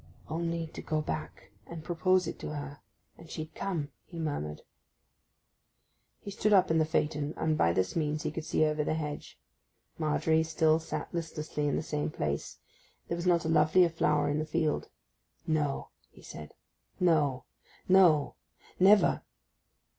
'Only 0.31 0.65
to 0.65 0.81
go 0.81 0.99
back 0.99 1.51
and 1.67 1.83
propose 1.83 2.25
it 2.25 2.39
to 2.39 2.55
her, 2.55 2.79
and 3.19 3.29
she'd 3.29 3.53
come!' 3.53 3.91
he 4.07 4.17
murmured. 4.17 4.63
He 6.21 6.31
stood 6.31 6.53
up 6.53 6.71
in 6.71 6.79
the 6.79 6.85
phaeton, 6.85 7.35
and 7.37 7.55
by 7.55 7.71
this 7.71 7.95
means 7.95 8.23
he 8.23 8.31
could 8.31 8.43
see 8.43 8.65
over 8.65 8.83
the 8.83 8.95
hedge. 8.95 9.37
Margery 9.99 10.41
still 10.41 10.79
sat 10.79 11.13
listlessly 11.13 11.67
in 11.67 11.75
the 11.75 11.83
same 11.83 12.09
place; 12.09 12.57
there 13.09 13.15
was 13.15 13.27
not 13.27 13.45
a 13.45 13.47
lovelier 13.47 13.89
flower 13.89 14.27
in 14.27 14.39
the 14.39 14.43
field. 14.47 14.89
'No,' 15.45 15.89
he 16.09 16.23
said; 16.23 16.55
'no, 16.99 17.43
no—never! 17.87 19.21